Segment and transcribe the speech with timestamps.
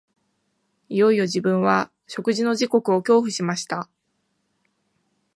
[0.89, 3.87] いよいよ自分は食事の時刻を恐怖しました